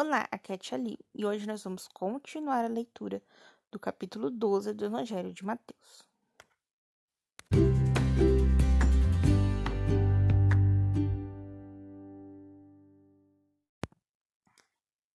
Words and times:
Olá, 0.00 0.28
aqui 0.30 0.52
é 0.52 0.54
a 0.54 0.58
Tia 0.58 0.78
Liu, 0.78 0.96
e 1.12 1.26
hoje 1.26 1.44
nós 1.44 1.64
vamos 1.64 1.88
continuar 1.88 2.64
a 2.64 2.68
leitura 2.68 3.20
do 3.68 3.80
capítulo 3.80 4.30
12 4.30 4.72
do 4.72 4.84
Evangelho 4.84 5.32
de 5.32 5.44
Mateus. 5.44 6.04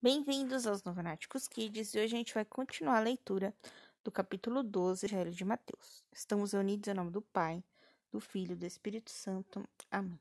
Bem-vindos 0.02 0.68
aos 0.68 0.84
Novenáticos 0.84 1.48
Kids, 1.48 1.94
e 1.94 2.00
hoje 2.00 2.16
a 2.16 2.18
gente 2.18 2.34
vai 2.34 2.44
continuar 2.44 2.98
a 2.98 3.04
leitura 3.04 3.56
do 4.04 4.12
capítulo 4.12 4.62
12 4.64 5.08
do 5.08 5.14
Evangelho 5.14 5.32
de 5.34 5.46
Mateus. 5.46 6.04
Estamos 6.12 6.52
unidos 6.52 6.90
em 6.90 6.94
nome 6.94 7.12
do 7.12 7.22
Pai, 7.22 7.64
do 8.12 8.20
Filho 8.20 8.52
e 8.52 8.58
do 8.58 8.66
Espírito 8.66 9.12
Santo. 9.12 9.66
Amém. 9.90 10.20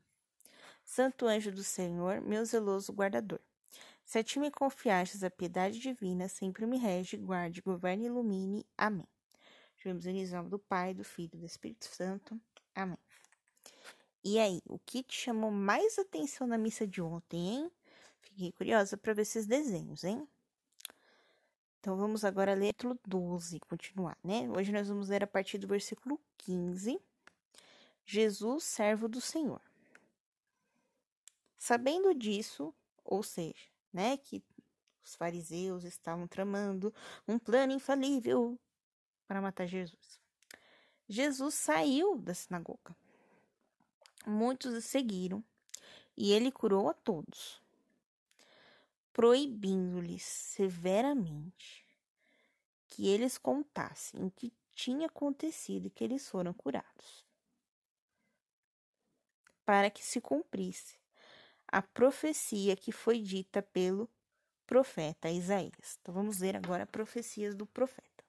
Santo 0.85 1.27
anjo 1.27 1.51
do 1.51 1.65
Senhor, 1.65 2.21
meu 2.21 2.45
zeloso 2.45 2.93
guardador 2.93 3.41
se 4.13 4.19
a 4.19 4.23
ti 4.23 4.37
me 4.37 4.51
confiastes 4.51 5.23
a 5.23 5.31
piedade 5.31 5.79
divina, 5.79 6.29
sempre 6.29 6.67
me 6.67 6.77
rege, 6.77 7.17
guarde, 7.17 7.63
governe 7.63 8.03
e 8.03 8.05
ilumine. 8.05 8.63
Amém. 8.77 9.07
Tivemos 9.75 10.05
em 10.05 10.23
nome 10.27 10.49
do 10.51 10.59
Pai, 10.59 10.93
do 10.93 11.03
Filho 11.03 11.31
e 11.33 11.39
do 11.39 11.45
Espírito 11.47 11.85
Santo. 11.85 12.39
Amém. 12.75 12.99
E 14.23 14.37
aí, 14.37 14.61
o 14.67 14.77
que 14.77 15.01
te 15.01 15.19
chamou 15.19 15.49
mais 15.49 15.97
atenção 15.97 16.45
na 16.45 16.59
missa 16.59 16.85
de 16.85 17.01
ontem, 17.01 17.39
hein? 17.39 17.71
Fiquei 18.21 18.51
curiosa 18.51 18.95
para 18.95 19.15
ver 19.15 19.23
esses 19.23 19.47
desenhos, 19.47 20.03
hein? 20.03 20.27
Então 21.79 21.97
vamos 21.97 22.23
agora 22.23 22.53
ler 22.53 22.69
o 22.69 22.73
capítulo 22.73 22.99
12, 23.07 23.59
continuar, 23.61 24.15
né? 24.23 24.47
Hoje 24.55 24.71
nós 24.71 24.89
vamos 24.89 25.09
ler 25.09 25.23
a 25.23 25.27
partir 25.27 25.57
do 25.57 25.67
versículo 25.67 26.21
15. 26.37 27.01
Jesus, 28.05 28.63
servo 28.63 29.07
do 29.07 29.19
Senhor. 29.19 29.61
Sabendo 31.57 32.13
disso, 32.13 32.71
ou 33.03 33.23
seja, 33.23 33.72
né, 33.93 34.17
que 34.17 34.43
os 35.03 35.15
fariseus 35.15 35.83
estavam 35.83 36.27
tramando 36.27 36.93
um 37.27 37.37
plano 37.37 37.73
infalível 37.73 38.59
para 39.27 39.41
matar 39.41 39.67
Jesus. 39.67 40.19
Jesus 41.07 41.53
saiu 41.55 42.17
da 42.17 42.33
sinagoga. 42.33 42.95
Muitos 44.25 44.73
o 44.73 44.81
seguiram 44.81 45.43
e 46.15 46.31
ele 46.31 46.51
curou 46.51 46.89
a 46.89 46.93
todos, 46.93 47.61
proibindo-lhes 49.11 50.23
severamente 50.23 51.85
que 52.87 53.07
eles 53.07 53.37
contassem 53.37 54.23
o 54.23 54.31
que 54.31 54.53
tinha 54.71 55.07
acontecido 55.07 55.87
e 55.87 55.89
que 55.89 56.03
eles 56.03 56.29
foram 56.29 56.53
curados, 56.53 57.25
para 59.65 59.89
que 59.89 60.03
se 60.03 60.21
cumprisse 60.21 61.02
a 61.73 61.81
profecia 61.81 62.75
que 62.75 62.91
foi 62.91 63.19
dita 63.19 63.59
pelo 63.59 64.07
profeta 64.67 65.27
Isaías. 65.27 65.97
Então 65.99 66.13
vamos 66.13 66.37
ler 66.37 66.55
agora 66.55 66.85
profecias 66.85 67.55
do 67.55 67.65
profeta. 67.65 68.23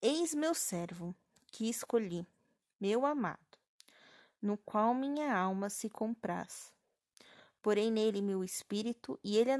Eis 0.00 0.34
meu 0.34 0.54
servo, 0.54 1.14
que 1.48 1.68
escolhi, 1.68 2.26
meu 2.80 3.04
amado, 3.04 3.58
no 4.40 4.56
qual 4.56 4.94
minha 4.94 5.36
alma 5.36 5.68
se 5.68 5.90
compraz. 5.90 6.72
Porém 7.60 7.90
nele 7.90 8.22
meu 8.22 8.42
espírito, 8.42 9.20
e 9.22 9.36
ele 9.36 9.50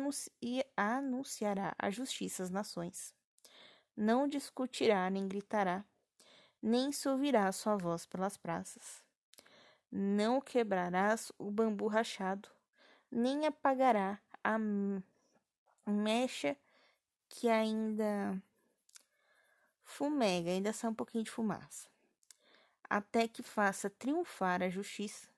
anunciará 0.75 1.75
a 1.78 1.91
justiça 1.91 2.42
às 2.42 2.48
nações. 2.48 3.14
Não 3.94 4.27
discutirá 4.27 5.11
nem 5.11 5.28
gritará, 5.28 5.84
nem 6.62 6.91
se 6.91 7.06
ouvirá 7.06 7.53
sua 7.53 7.77
voz 7.77 8.06
pelas 8.06 8.39
praças 8.39 9.05
não 9.91 10.41
quebrarás 10.41 11.33
o 11.39 11.51
bambu 11.51 11.87
rachado, 11.87 12.48
nem 13.11 13.47
apagará 13.47 14.19
a 14.43 14.59
mecha 15.87 16.56
que 17.28 17.48
ainda 17.48 18.41
fumega, 19.84 20.50
ainda 20.50 20.72
sai 20.72 20.91
um 20.91 20.94
pouquinho 20.94 21.25
de 21.25 21.31
fumaça, 21.31 21.88
até 22.88 23.27
que 23.28 23.43
faça 23.43 23.88
triunfar 23.91 24.62
a 24.62 24.69
justiça, 24.69 25.28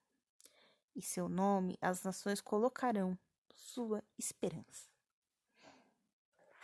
e 0.94 1.02
seu 1.02 1.28
nome 1.28 1.78
as 1.80 2.02
nações 2.02 2.40
colocarão 2.40 3.16
sua 3.54 4.02
esperança. 4.18 4.88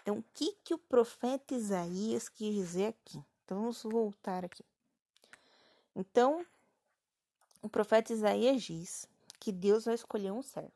Então, 0.02 0.18
o 0.18 0.24
que, 0.34 0.52
que 0.62 0.74
o 0.74 0.78
profeta 0.78 1.54
Isaías 1.54 2.28
quis 2.28 2.54
dizer 2.54 2.88
aqui? 2.88 3.24
Então, 3.44 3.60
vamos 3.60 3.82
voltar 3.82 4.44
aqui. 4.44 4.64
Então, 5.96 6.44
o 7.64 7.68
profeta 7.70 8.12
Isaías 8.12 8.62
diz 8.62 9.08
que 9.40 9.50
Deus 9.50 9.86
vai 9.86 9.94
escolher 9.94 10.30
um 10.30 10.42
servo. 10.42 10.70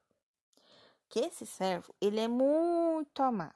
Que 1.07 1.19
esse 1.19 1.45
servo, 1.45 1.95
ele 2.01 2.19
é 2.19 2.27
muito 2.27 3.23
amado. 3.23 3.55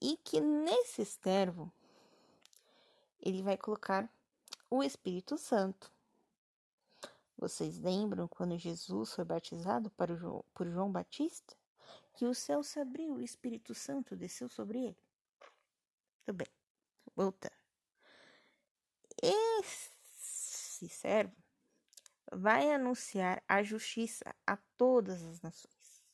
E 0.00 0.16
que 0.18 0.40
nesse 0.40 1.04
servo, 1.04 1.72
ele 3.20 3.42
vai 3.42 3.56
colocar 3.56 4.08
o 4.70 4.80
Espírito 4.80 5.36
Santo. 5.36 5.90
Vocês 7.36 7.80
lembram 7.80 8.28
quando 8.28 8.56
Jesus 8.56 9.12
foi 9.12 9.24
batizado 9.24 9.90
por 9.90 10.68
João 10.68 10.92
Batista? 10.92 11.56
Que 12.14 12.26
o 12.26 12.34
céu 12.34 12.62
se 12.62 12.78
abriu, 12.78 13.14
o 13.14 13.20
Espírito 13.20 13.74
Santo 13.74 14.14
desceu 14.14 14.48
sobre 14.48 14.84
ele. 14.84 14.98
Tudo 16.24 16.36
bem, 16.36 16.48
voltando. 17.16 17.56
Esse 19.20 20.88
servo 20.88 21.34
vai 22.32 22.70
anunciar 22.72 23.42
a 23.48 23.62
justiça 23.62 24.34
a 24.46 24.56
todas 24.76 25.22
as 25.22 25.40
nações. 25.40 26.04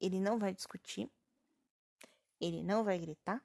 Ele 0.00 0.20
não 0.20 0.38
vai 0.38 0.52
discutir, 0.52 1.10
ele 2.40 2.62
não 2.62 2.84
vai 2.84 2.98
gritar, 2.98 3.42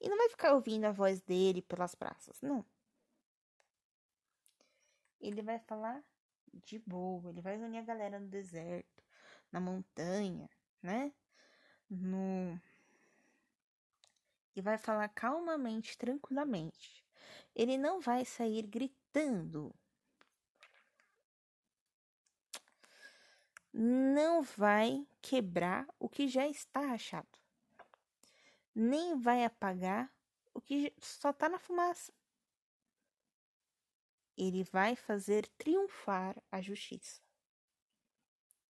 e 0.00 0.08
não 0.08 0.16
vai 0.16 0.28
ficar 0.28 0.54
ouvindo 0.54 0.84
a 0.84 0.92
voz 0.92 1.20
dele 1.20 1.62
pelas 1.62 1.94
praças, 1.94 2.40
não. 2.40 2.64
Ele 5.20 5.42
vai 5.42 5.58
falar 5.58 6.04
de 6.52 6.78
boa, 6.78 7.30
ele 7.30 7.40
vai 7.40 7.58
unir 7.58 7.78
a 7.78 7.82
galera 7.82 8.20
no 8.20 8.28
deserto, 8.28 9.02
na 9.50 9.60
montanha, 9.60 10.48
né? 10.82 11.12
No 11.90 12.60
e 14.54 14.60
vai 14.60 14.76
falar 14.76 15.08
calmamente, 15.10 15.96
tranquilamente. 15.96 17.07
Ele 17.58 17.76
não 17.76 18.00
vai 18.00 18.24
sair 18.24 18.62
gritando. 18.62 19.74
Não 23.72 24.42
vai 24.42 25.04
quebrar 25.20 25.84
o 25.98 26.08
que 26.08 26.28
já 26.28 26.46
está 26.46 26.80
rachado. 26.80 27.36
Nem 28.72 29.18
vai 29.18 29.44
apagar 29.44 30.08
o 30.54 30.60
que 30.60 30.94
só 31.00 31.30
está 31.30 31.48
na 31.48 31.58
fumaça. 31.58 32.12
Ele 34.36 34.62
vai 34.62 34.94
fazer 34.94 35.48
triunfar 35.58 36.40
a 36.52 36.60
justiça. 36.60 37.20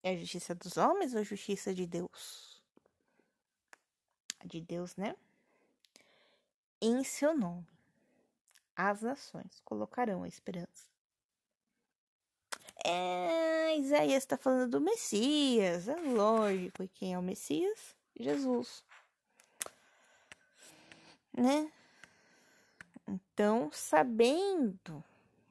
É 0.01 0.13
a 0.13 0.17
justiça 0.17 0.55
dos 0.55 0.77
homens 0.77 1.13
ou 1.13 1.19
a 1.19 1.23
justiça 1.23 1.75
de 1.75 1.85
Deus? 1.85 2.63
A 4.39 4.47
de 4.47 4.59
Deus, 4.59 4.95
né? 4.95 5.15
Em 6.81 7.03
seu 7.03 7.37
nome 7.37 7.78
as 8.81 9.01
nações 9.01 9.59
colocarão 9.65 10.23
a 10.23 10.27
esperança. 10.27 10.87
É, 12.85 13.77
Isaías 13.77 14.23
está 14.23 14.37
falando 14.37 14.71
do 14.71 14.79
Messias, 14.79 15.89
é 15.89 15.95
lógico. 15.95 16.83
E 16.83 16.87
quem 16.87 17.13
é 17.13 17.19
o 17.19 17.21
Messias? 17.21 17.93
Jesus. 18.17 18.85
Né? 21.33 21.69
Então, 23.05 23.69
sabendo 23.73 25.03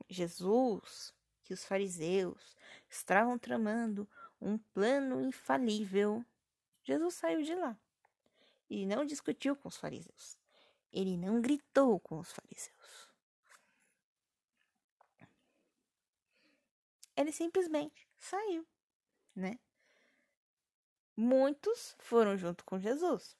Jesus 0.08 1.12
que 1.44 1.52
os 1.52 1.66
fariseus 1.66 2.56
estavam 2.88 3.38
tramando 3.38 4.08
um 4.40 4.56
plano 4.56 5.20
infalível, 5.20 6.24
Jesus 6.82 7.14
saiu 7.14 7.42
de 7.42 7.54
lá 7.54 7.78
e 8.70 8.86
não 8.86 9.04
discutiu 9.04 9.54
com 9.54 9.68
os 9.68 9.76
fariseus. 9.76 10.38
Ele 10.90 11.18
não 11.18 11.42
gritou 11.42 12.00
com 12.00 12.18
os 12.18 12.32
fariseus. 12.32 13.07
Ele 17.18 17.32
simplesmente 17.32 18.08
saiu, 18.16 18.66
né? 19.34 19.58
Muitos 21.16 21.96
foram 21.98 22.36
junto 22.36 22.64
com 22.64 22.78
Jesus, 22.78 23.36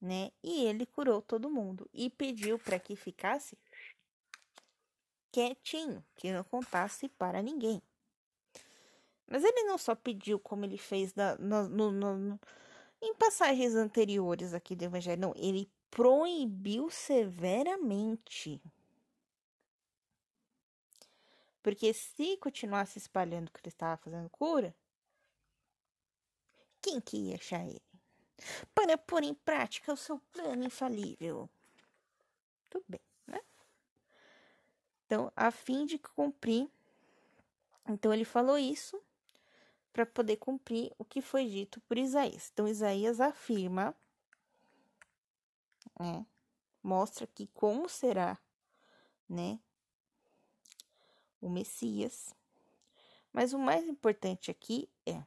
né? 0.00 0.30
E 0.42 0.64
ele 0.66 0.84
curou 0.84 1.22
todo 1.22 1.48
mundo 1.48 1.88
e 1.92 2.10
pediu 2.10 2.58
para 2.58 2.78
que 2.78 2.94
ficasse 2.94 3.56
quietinho, 5.32 6.04
que 6.14 6.32
não 6.32 6.44
contasse 6.44 7.08
para 7.08 7.42
ninguém. 7.42 7.82
Mas 9.26 9.42
ele 9.42 9.64
não 9.64 9.78
só 9.78 9.94
pediu 9.94 10.38
como 10.38 10.66
ele 10.66 10.76
fez 10.76 11.14
na, 11.14 11.36
no, 11.36 11.66
no, 11.66 11.90
no, 11.90 12.40
em 13.00 13.14
passagens 13.14 13.74
anteriores 13.74 14.52
aqui 14.52 14.76
do 14.76 14.84
Evangelho, 14.84 15.20
não, 15.20 15.32
ele 15.34 15.66
proibiu 15.90 16.90
severamente 16.90 18.60
Porque 21.64 21.94
se 21.94 22.36
continuasse 22.36 22.98
espalhando 22.98 23.50
que 23.50 23.58
ele 23.58 23.68
estava 23.68 23.96
fazendo 23.96 24.28
cura, 24.28 24.76
quem 26.82 27.00
que 27.00 27.16
ia 27.16 27.36
achar 27.36 27.64
ele? 27.66 27.80
Para 28.74 28.98
pôr 28.98 29.22
em 29.22 29.32
prática 29.32 29.90
o 29.90 29.96
seu 29.96 30.18
plano 30.30 30.62
infalível. 30.62 31.48
Tudo 32.68 32.84
bem, 32.86 33.00
né? 33.26 33.40
Então, 35.06 35.32
a 35.34 35.50
fim 35.50 35.86
de 35.86 35.98
cumprir. 35.98 36.70
Então, 37.88 38.12
ele 38.12 38.26
falou 38.26 38.58
isso 38.58 39.02
para 39.90 40.04
poder 40.04 40.36
cumprir 40.36 40.92
o 40.98 41.04
que 41.04 41.22
foi 41.22 41.48
dito 41.48 41.80
por 41.88 41.96
Isaías. 41.96 42.50
Então, 42.52 42.68
Isaías 42.68 43.22
afirma, 43.22 43.96
né, 45.98 46.26
mostra 46.82 47.26
que 47.26 47.46
como 47.54 47.88
será, 47.88 48.36
né, 49.26 49.58
o 51.44 51.50
Messias. 51.50 52.34
Mas 53.32 53.52
o 53.52 53.58
mais 53.58 53.86
importante 53.86 54.50
aqui 54.50 54.88
é 55.04 55.22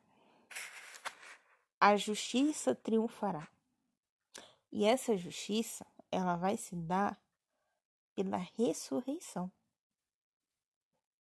a 1.79 1.95
justiça 1.95 2.73
triunfará. 2.73 3.47
E 4.71 4.85
essa 4.85 5.15
justiça, 5.15 5.85
ela 6.11 6.35
vai 6.35 6.57
se 6.57 6.75
dar 6.75 7.19
pela 8.15 8.37
ressurreição. 8.37 9.51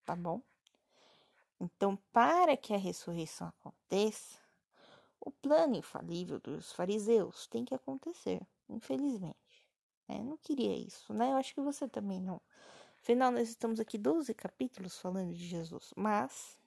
Tá 0.05 0.15
bom? 0.15 0.41
Então, 1.59 1.97
para 2.13 2.55
que 2.55 2.73
a 2.73 2.77
ressurreição 2.77 3.47
aconteça, 3.47 4.39
o 5.19 5.31
plano 5.31 5.75
infalível 5.75 6.39
dos 6.39 6.71
fariseus 6.71 7.47
tem 7.47 7.65
que 7.65 7.73
acontecer, 7.73 8.41
infelizmente. 8.69 9.35
Né? 10.07 10.19
Não 10.23 10.37
queria 10.37 10.77
isso, 10.77 11.13
né? 11.13 11.31
Eu 11.31 11.37
acho 11.37 11.53
que 11.53 11.61
você 11.61 11.87
também 11.87 12.21
não. 12.21 12.41
Afinal, 13.05 13.29
nós 13.31 13.49
estamos 13.49 13.79
aqui 13.79 13.99
12 13.99 14.33
capítulos 14.33 14.97
falando 14.97 15.31
de 15.31 15.45
Jesus, 15.45 15.93
mas 15.95 16.57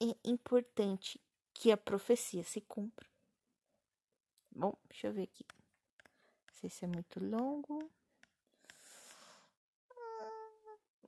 é 0.00 0.16
importante 0.24 1.20
que 1.52 1.70
a 1.70 1.76
profecia 1.76 2.42
se 2.42 2.62
cumpra. 2.62 3.06
Bom, 4.50 4.74
deixa 4.88 5.08
eu 5.08 5.12
ver 5.12 5.24
aqui. 5.24 5.44
Não 6.46 6.54
sei 6.54 6.70
se 6.70 6.86
é 6.86 6.88
muito 6.88 7.22
longo. 7.22 7.90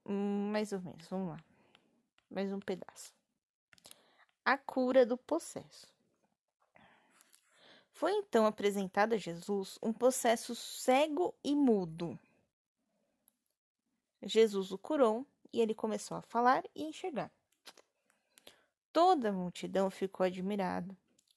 Mais 0.05 0.71
ou 0.71 0.83
menos, 0.83 1.09
vamos 1.09 1.31
lá. 1.31 1.45
Mais 2.31 2.53
um 2.53 2.61
pedaço. 2.61 3.15
A 4.45 4.59
cura 4.59 5.07
do 5.07 5.17
possesso. 5.17 5.87
Foi 8.01 8.13
então 8.13 8.47
apresentado 8.47 9.13
a 9.13 9.19
Jesus 9.19 9.79
um 9.83 9.93
possesso 9.93 10.55
cego 10.55 11.35
e 11.45 11.55
mudo. 11.55 12.19
Jesus 14.23 14.73
o 14.73 14.79
curou 14.79 15.27
e 15.53 15.61
ele 15.61 15.75
começou 15.75 16.17
a 16.17 16.23
falar 16.23 16.65
e 16.75 16.83
enxergar. 16.83 17.31
Toda 18.91 19.29
a 19.29 19.33
multidão 19.33 19.91
ficou 19.91 20.25
admirada 20.25 20.97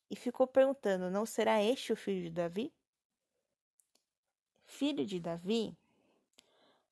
e 0.10 0.16
ficou 0.16 0.48
perguntando: 0.48 1.12
Não 1.12 1.26
será 1.26 1.62
este 1.62 1.92
o 1.92 1.98
filho 1.98 2.24
de 2.24 2.30
Davi? 2.30 2.72
Filho 4.64 5.06
de 5.06 5.20
Davi 5.20 5.76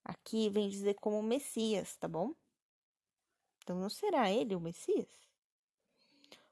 Aqui 0.03 0.49
vem 0.49 0.67
dizer 0.67 0.95
como 0.95 1.23
Messias, 1.23 1.95
tá 1.95 2.09
bom? 2.09 2.35
Então 3.63 3.79
não 3.79 3.89
será 3.89 4.29
ele 4.29 4.53
o 4.53 4.59
Messias? 4.59 5.07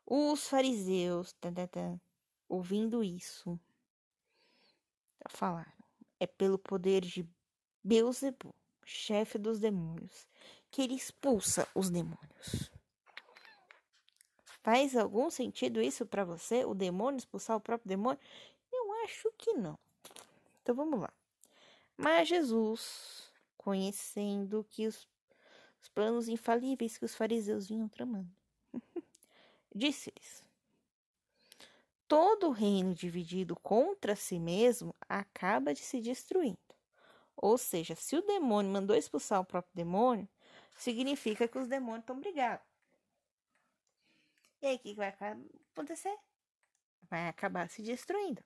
Os 0.06 0.48
fariseus, 0.48 1.34
tá, 1.34 1.52
tá, 1.52 1.68
tá, 1.68 2.00
ouvindo 2.50 3.04
isso, 3.04 3.60
falaram: 5.30 5.72
é 6.20 6.28
pelo 6.28 6.58
poder 6.58 7.02
de 7.02 7.26
Beuzebu, 7.84 8.54
chefe 8.84 9.38
dos 9.38 9.60
demônios, 9.60 10.28
que 10.70 10.82
ele 10.82 10.96
expulsa 10.96 11.68
os 11.74 11.90
demônios. 11.90 12.72
Faz 14.62 14.96
algum 14.98 15.30
sentido 15.30 15.82
isso 15.82 16.06
para 16.06 16.26
você? 16.26 16.66
O 16.66 16.74
demônio 16.74 17.18
expulsar 17.18 17.56
o 17.56 17.62
próprio 17.62 17.88
demônio? 17.88 18.20
Eu 18.72 18.92
acho 19.04 19.32
que 19.38 19.54
não. 19.54 19.80
Então 20.62 20.76
vamos 20.76 21.00
lá. 21.00 21.14
Mas 21.96 22.28
Jesus 22.28 23.32
conhecendo 23.58 24.66
que 24.70 24.88
os, 24.88 25.08
os 25.82 25.90
planos 25.90 26.28
infalíveis 26.28 26.98
que 26.98 27.06
os 27.06 27.16
fariseus 27.16 27.68
vinham 27.68 27.88
tramando. 27.88 28.30
Disse-lhes: 29.74 30.44
Todo 32.10 32.50
reino 32.50 32.96
dividido 32.96 33.56
contra 33.56 34.16
si 34.16 34.40
mesmo 34.40 34.96
acaba 35.08 35.76
de 35.76 35.82
se 35.82 36.02
destruindo. 36.02 36.58
Ou 37.38 37.56
seja, 37.56 37.96
se 37.96 38.16
o 38.16 38.26
demônio 38.26 38.72
mandou 38.72 38.96
expulsar 38.96 39.40
o 39.40 39.46
próprio 39.46 39.76
demônio, 39.76 40.28
significa 40.76 41.48
que 41.48 41.60
os 41.60 41.68
demônios 41.68 42.02
estão 42.02 42.20
brigados. 42.20 42.66
E 44.60 44.66
aí, 44.66 44.76
o 44.76 44.80
que 44.80 44.96
vai 44.96 45.10
acontecer? 45.72 46.18
Vai 47.08 47.28
acabar 47.28 47.70
se 47.70 47.84
destruindo. 47.84 48.44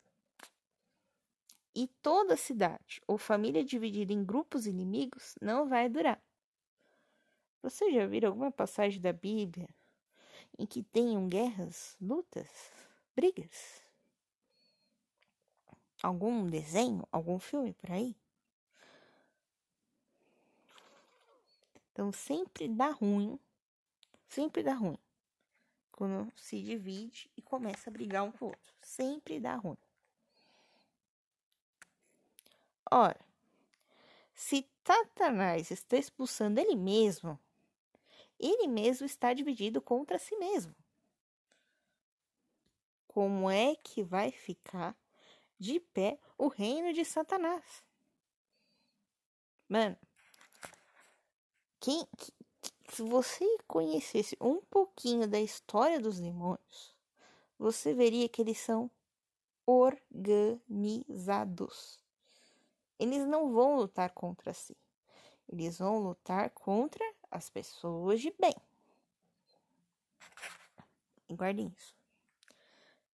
E 1.73 1.87
toda 2.01 2.35
cidade 2.35 3.01
ou 3.07 3.17
família 3.17 3.63
dividida 3.63 4.11
em 4.11 4.25
grupos 4.25 4.67
inimigos 4.67 5.35
não 5.41 5.69
vai 5.69 5.87
durar. 5.87 6.21
Você 7.61 7.89
já 7.93 8.05
viu 8.05 8.27
alguma 8.27 8.51
passagem 8.51 8.99
da 8.99 9.13
Bíblia 9.13 9.69
em 10.59 10.65
que 10.65 10.83
tenham 10.83 11.29
guerras, 11.29 11.95
lutas, 12.01 12.49
brigas? 13.15 13.81
Algum 16.01 16.49
desenho, 16.49 17.07
algum 17.11 17.39
filme 17.39 17.73
por 17.73 17.91
aí? 17.91 18.15
Então 21.91 22.11
sempre 22.11 22.67
dá 22.67 22.89
ruim, 22.89 23.39
sempre 24.27 24.63
dá 24.63 24.73
ruim 24.73 24.97
quando 25.93 26.31
se 26.35 26.61
divide 26.61 27.29
e 27.37 27.41
começa 27.41 27.89
a 27.89 27.93
brigar 27.93 28.23
um 28.23 28.31
com 28.31 28.45
o 28.45 28.47
outro. 28.49 28.73
Sempre 28.81 29.39
dá 29.39 29.55
ruim. 29.55 29.77
Ora, 32.91 33.19
se 34.33 34.67
Satanás 34.83 35.71
está 35.71 35.95
expulsando 35.95 36.59
ele 36.59 36.75
mesmo, 36.75 37.39
ele 38.39 38.67
mesmo 38.67 39.05
está 39.05 39.33
dividido 39.33 39.81
contra 39.81 40.19
si 40.19 40.35
mesmo. 40.37 40.75
Como 43.13 43.49
é 43.49 43.75
que 43.75 44.03
vai 44.03 44.31
ficar 44.31 44.95
de 45.59 45.79
pé 45.79 46.19
o 46.37 46.47
reino 46.47 46.93
de 46.93 47.03
Satanás? 47.05 47.83
Mano, 49.69 49.97
quem, 51.79 52.07
se 52.89 53.03
você 53.03 53.45
conhecesse 53.67 54.35
um 54.41 54.59
pouquinho 54.61 55.27
da 55.27 55.39
história 55.39 55.99
dos 55.99 56.19
demônios, 56.19 56.95
você 57.57 57.93
veria 57.93 58.27
que 58.27 58.41
eles 58.41 58.59
são 58.59 58.89
organizados 59.65 62.03
eles 63.03 63.27
não 63.27 63.51
vão 63.51 63.75
lutar 63.75 64.11
contra 64.11 64.53
si. 64.53 64.77
Eles 65.49 65.77
vão 65.77 65.99
lutar 65.99 66.49
contra 66.51 67.03
as 67.29 67.49
pessoas 67.49 68.21
de 68.21 68.33
bem. 68.39 68.55
E 71.27 71.35
guardem 71.35 71.67
isso. 71.77 71.93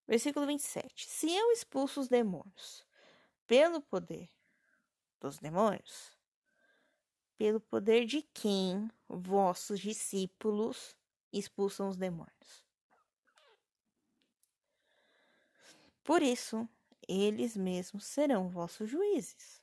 Versículo 0.10 0.48
27. 0.48 1.08
Se 1.08 1.32
eu 1.32 1.52
expulso 1.52 2.00
os 2.00 2.08
demônios 2.08 2.84
pelo 3.46 3.80
poder 3.80 4.28
dos 5.22 5.38
demônios, 5.38 6.12
pelo 7.38 7.60
poder 7.60 8.08
de 8.08 8.24
quem 8.24 8.90
vossos 9.08 9.80
discípulos 9.80 10.98
expulsam 11.32 11.90
os 11.90 11.96
demônios? 11.96 12.66
Por 16.04 16.24
isso, 16.24 16.68
eles 17.08 17.56
mesmos 17.56 18.04
serão 18.04 18.50
vossos 18.50 18.90
juízes. 18.90 19.62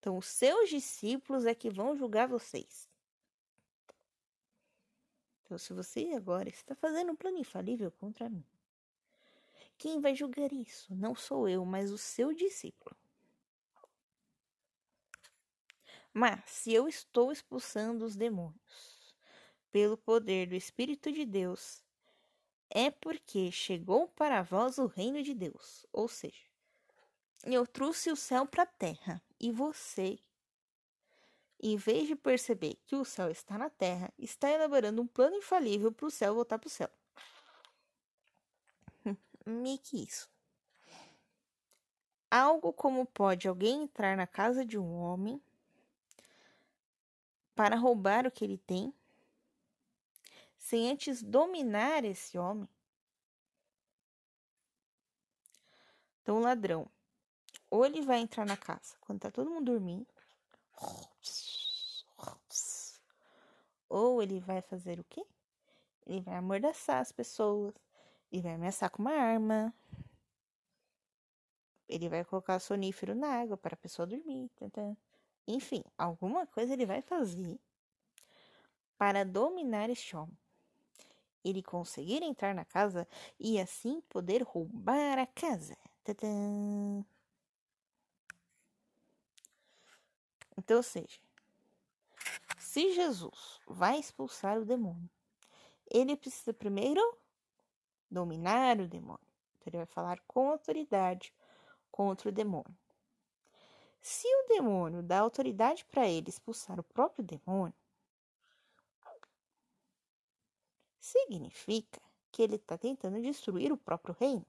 Então, 0.00 0.18
os 0.18 0.26
seus 0.26 0.68
discípulos 0.68 1.46
é 1.46 1.54
que 1.54 1.70
vão 1.70 1.94
julgar 1.94 2.26
vocês. 2.26 2.90
Então, 5.44 5.56
se 5.56 5.72
você 5.72 6.12
agora 6.16 6.48
está 6.48 6.74
fazendo 6.74 7.12
um 7.12 7.16
plano 7.16 7.38
infalível 7.38 7.92
contra 7.92 8.28
mim, 8.28 8.44
quem 9.82 9.98
vai 9.98 10.14
julgar 10.14 10.52
isso? 10.52 10.94
Não 10.94 11.12
sou 11.12 11.48
eu, 11.48 11.64
mas 11.64 11.90
o 11.90 11.98
seu 11.98 12.32
discípulo. 12.32 12.96
Mas, 16.14 16.40
se 16.46 16.72
eu 16.72 16.86
estou 16.86 17.32
expulsando 17.32 18.04
os 18.04 18.14
demônios 18.14 19.12
pelo 19.72 19.96
poder 19.96 20.46
do 20.46 20.54
Espírito 20.54 21.10
de 21.10 21.26
Deus, 21.26 21.82
é 22.70 22.92
porque 22.92 23.50
chegou 23.50 24.06
para 24.06 24.40
vós 24.42 24.78
o 24.78 24.86
reino 24.86 25.20
de 25.20 25.34
Deus. 25.34 25.84
Ou 25.92 26.06
seja, 26.06 26.46
eu 27.42 27.66
trouxe 27.66 28.08
o 28.12 28.14
céu 28.14 28.46
para 28.46 28.62
a 28.62 28.66
terra 28.66 29.20
e 29.40 29.50
você, 29.50 30.16
em 31.60 31.76
vez 31.76 32.06
de 32.06 32.14
perceber 32.14 32.76
que 32.86 32.94
o 32.94 33.04
céu 33.04 33.28
está 33.28 33.58
na 33.58 33.68
terra, 33.68 34.14
está 34.16 34.48
elaborando 34.48 35.02
um 35.02 35.08
plano 35.08 35.34
infalível 35.34 35.90
para 35.90 36.06
o 36.06 36.10
céu 36.10 36.36
voltar 36.36 36.60
para 36.60 36.68
o 36.68 36.70
céu. 36.70 36.88
Me 39.46 39.78
que 39.78 40.02
isso. 40.02 40.30
Algo 42.30 42.72
como 42.72 43.04
pode 43.04 43.46
alguém 43.46 43.82
entrar 43.82 44.16
na 44.16 44.26
casa 44.26 44.64
de 44.64 44.78
um 44.78 44.94
homem 44.94 45.40
para 47.54 47.76
roubar 47.76 48.26
o 48.26 48.30
que 48.30 48.44
ele 48.44 48.56
tem, 48.58 48.94
sem 50.56 50.90
antes 50.90 51.22
dominar 51.22 52.04
esse 52.04 52.38
homem. 52.38 52.68
Então, 56.22 56.38
o 56.38 56.40
ladrão, 56.40 56.88
ou 57.68 57.84
ele 57.84 58.00
vai 58.00 58.20
entrar 58.20 58.46
na 58.46 58.56
casa 58.56 58.96
quando 59.00 59.20
tá 59.20 59.30
todo 59.30 59.50
mundo 59.50 59.72
dormindo, 59.72 60.06
ou 63.88 64.22
ele 64.22 64.40
vai 64.40 64.62
fazer 64.62 64.98
o 64.98 65.04
quê? 65.04 65.26
Ele 66.06 66.20
vai 66.20 66.36
amordaçar 66.36 67.00
as 67.00 67.12
pessoas, 67.12 67.74
ele 68.32 68.42
vai 68.42 68.54
ameaçar 68.54 68.90
com 68.90 69.02
uma 69.02 69.12
arma, 69.12 69.74
ele 71.86 72.08
vai 72.08 72.24
colocar 72.24 72.58
sonífero 72.58 73.14
na 73.14 73.28
água 73.28 73.56
para 73.56 73.74
a 73.74 73.76
pessoa 73.76 74.06
dormir. 74.06 74.50
Tanta... 74.56 74.96
Enfim, 75.46 75.84
alguma 75.98 76.46
coisa 76.46 76.72
ele 76.72 76.86
vai 76.86 77.02
fazer 77.02 77.60
para 78.96 79.24
dominar 79.24 79.90
este 79.90 80.16
homem. 80.16 80.36
Ele 81.44 81.62
conseguir 81.62 82.22
entrar 82.22 82.54
na 82.54 82.64
casa 82.64 83.06
e 83.38 83.60
assim 83.60 84.00
poder 84.08 84.42
roubar 84.42 85.18
a 85.18 85.26
casa. 85.26 85.76
Tadã. 86.02 87.04
Então, 90.56 90.76
ou 90.76 90.82
seja, 90.82 91.20
se 92.58 92.92
Jesus 92.94 93.60
vai 93.66 93.98
expulsar 93.98 94.58
o 94.58 94.64
demônio, 94.64 95.10
ele 95.90 96.16
precisa 96.16 96.54
primeiro 96.54 97.00
dominar 98.12 98.80
o 98.80 98.88
demônio. 98.88 99.26
Então, 99.56 99.70
ele 99.70 99.78
vai 99.78 99.86
falar 99.86 100.20
com 100.26 100.50
autoridade 100.50 101.32
contra 101.90 102.28
o 102.28 102.32
demônio. 102.32 102.76
Se 104.00 104.26
o 104.26 104.48
demônio 104.48 105.02
dá 105.02 105.20
autoridade 105.20 105.84
para 105.84 106.08
ele 106.08 106.28
expulsar 106.28 106.78
o 106.78 106.84
próprio 106.84 107.24
demônio, 107.24 107.74
significa 110.98 112.00
que 112.30 112.42
ele 112.42 112.56
está 112.56 112.76
tentando 112.76 113.20
destruir 113.20 113.72
o 113.72 113.76
próprio 113.76 114.16
reino. 114.18 114.46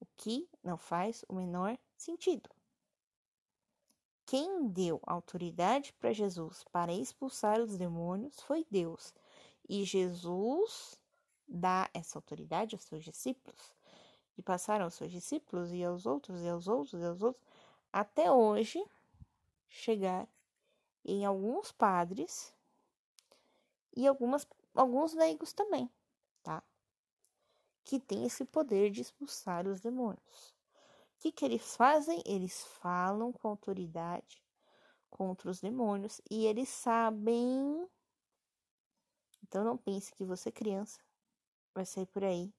O 0.00 0.06
que 0.16 0.48
não 0.62 0.78
faz 0.78 1.24
o 1.28 1.34
menor 1.34 1.76
sentido. 1.96 2.48
Quem 4.24 4.68
deu 4.68 5.00
autoridade 5.04 5.92
para 5.94 6.12
Jesus 6.12 6.62
para 6.70 6.92
expulsar 6.92 7.60
os 7.60 7.76
demônios 7.76 8.40
foi 8.40 8.66
Deus. 8.70 9.14
E 9.68 9.84
Jesus 9.84 10.98
dá 11.46 11.90
essa 11.92 12.18
autoridade 12.18 12.74
aos 12.74 12.84
seus 12.84 13.04
discípulos 13.04 13.74
e 14.36 14.42
passaram 14.42 14.84
aos 14.84 14.94
seus 14.94 15.10
discípulos 15.10 15.72
e 15.72 15.84
aos 15.84 16.06
outros 16.06 16.42
e 16.42 16.48
aos 16.48 16.68
outros 16.68 17.00
e 17.00 17.04
aos 17.04 17.22
outros, 17.22 17.44
até 17.92 18.30
hoje 18.30 18.82
chegar 19.68 20.28
em 21.04 21.24
alguns 21.24 21.72
padres 21.72 22.54
e 23.96 24.06
algumas, 24.06 24.46
alguns 24.74 25.12
leigos 25.12 25.52
também, 25.52 25.90
tá? 26.42 26.62
Que 27.84 27.98
tem 27.98 28.24
esse 28.24 28.44
poder 28.44 28.90
de 28.90 29.00
expulsar 29.00 29.66
os 29.66 29.80
demônios. 29.80 30.54
O 31.16 31.20
que, 31.20 31.32
que 31.32 31.44
eles 31.44 31.74
fazem? 31.74 32.22
Eles 32.24 32.64
falam 32.80 33.32
com 33.32 33.48
autoridade 33.48 34.40
contra 35.10 35.50
os 35.50 35.60
demônios 35.60 36.20
e 36.30 36.46
eles 36.46 36.68
sabem. 36.68 37.88
Então 39.48 39.64
não 39.64 39.76
pense 39.76 40.12
que 40.12 40.24
você, 40.24 40.52
criança, 40.52 41.00
vai 41.74 41.84
sair 41.84 42.06
por 42.06 42.22
aí 42.22 42.52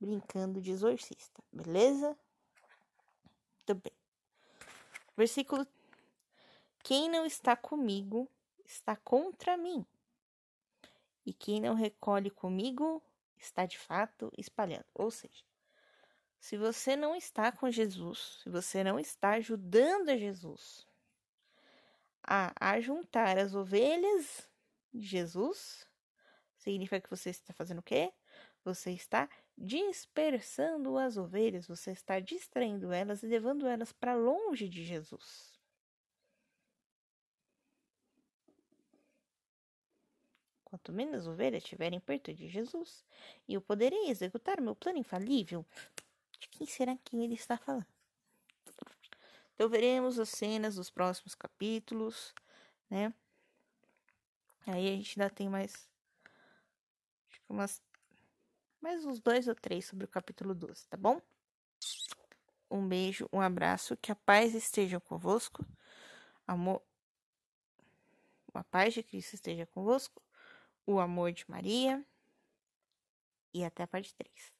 brincando 0.00 0.60
de 0.60 0.70
exorcista, 0.70 1.42
beleza? 1.52 2.18
Muito 3.58 3.82
bem. 3.82 3.92
Versículo: 5.16 5.66
Quem 6.82 7.08
não 7.08 7.24
está 7.24 7.54
comigo 7.54 8.28
está 8.64 8.96
contra 8.96 9.56
mim, 9.56 9.86
e 11.24 11.32
quem 11.32 11.60
não 11.60 11.74
recolhe 11.74 12.30
comigo 12.30 13.02
está 13.38 13.66
de 13.66 13.78
fato 13.78 14.32
espalhando. 14.36 14.86
Ou 14.94 15.10
seja, 15.10 15.44
se 16.40 16.56
você 16.56 16.96
não 16.96 17.14
está 17.14 17.52
com 17.52 17.70
Jesus, 17.70 18.40
se 18.42 18.48
você 18.48 18.82
não 18.82 18.98
está 18.98 19.30
ajudando 19.32 20.08
a 20.08 20.16
Jesus 20.16 20.88
a, 22.22 22.52
a 22.60 22.80
juntar 22.80 23.38
as 23.38 23.54
ovelhas 23.54 24.48
de 24.92 25.06
Jesus, 25.06 25.86
significa 26.60 27.00
que 27.00 27.10
você 27.10 27.30
está 27.30 27.52
fazendo 27.52 27.78
o 27.78 27.82
quê? 27.82 28.12
Você 28.64 28.92
está 28.92 29.28
dispersando 29.56 30.96
as 30.98 31.16
ovelhas, 31.16 31.66
você 31.66 31.90
está 31.90 32.20
distraindo 32.20 32.92
elas 32.92 33.22
e 33.22 33.26
levando 33.26 33.66
elas 33.66 33.92
para 33.92 34.14
longe 34.14 34.68
de 34.68 34.84
Jesus. 34.84 35.58
Quanto 40.64 40.92
menos 40.92 41.26
ovelhas 41.26 41.64
estiverem 41.64 41.98
perto 41.98 42.32
de 42.32 42.48
Jesus, 42.48 43.04
eu 43.48 43.60
poderei 43.60 44.08
executar 44.08 44.60
meu 44.60 44.76
plano 44.76 44.98
infalível. 44.98 45.66
De 46.38 46.48
quem 46.48 46.66
será 46.66 46.96
que 46.96 47.16
ele 47.16 47.34
está 47.34 47.58
falando? 47.58 47.86
Então 49.54 49.68
veremos 49.68 50.18
as 50.18 50.28
cenas 50.28 50.76
dos 50.76 50.88
próximos 50.88 51.34
capítulos, 51.34 52.32
né? 52.88 53.12
Aí 54.66 54.88
a 54.88 54.92
gente 54.92 55.20
ainda 55.20 55.34
tem 55.34 55.48
mais 55.48 55.89
umas 57.50 57.82
mais 58.80 59.04
uns 59.04 59.20
dois 59.20 59.46
ou 59.48 59.54
três 59.54 59.84
sobre 59.84 60.04
o 60.04 60.08
capítulo 60.08 60.54
12, 60.54 60.86
tá 60.86 60.96
bom? 60.96 61.20
Um 62.70 62.86
beijo, 62.86 63.28
um 63.32 63.40
abraço, 63.40 63.96
que 63.96 64.12
a 64.12 64.16
paz 64.16 64.54
esteja 64.54 65.00
convosco, 65.00 65.66
amor, 66.46 66.80
a 68.54 68.64
paz 68.64 68.94
de 68.94 69.02
Cristo 69.02 69.34
esteja 69.34 69.66
convosco, 69.66 70.22
o 70.86 70.98
amor 71.00 71.32
de 71.32 71.44
Maria, 71.50 72.04
e 73.52 73.64
até 73.64 73.82
a 73.82 73.86
parte 73.88 74.14
3. 74.14 74.59